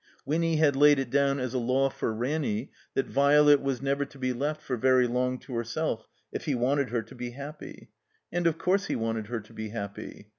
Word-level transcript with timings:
Winny 0.25 0.55
had 0.55 0.75
laid 0.75 0.97
it 0.97 1.11
down 1.11 1.39
as 1.39 1.53
a 1.53 1.59
law 1.59 1.87
for 1.87 2.11
Ranny 2.11 2.71
that 2.95 3.05
Violet 3.05 3.61
was 3.61 3.83
never 3.83 4.03
to 4.03 4.17
be 4.17 4.33
left 4.33 4.59
for 4.63 4.75
very 4.75 5.05
long 5.05 5.37
to 5.41 5.53
herself, 5.53 6.07
if 6.31 6.45
he 6.45 6.55
wanted 6.55 6.89
her 6.89 7.03
to 7.03 7.13
be 7.13 7.29
happy. 7.33 7.91
And, 8.31 8.47
of 8.47 8.57
course, 8.57 8.87
he 8.87 8.95
wanted 8.95 9.27
her 9.27 9.41
to 9.41 9.53
be 9.53 9.69
happy. 9.69 10.29